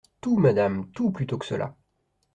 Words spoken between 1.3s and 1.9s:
que cela!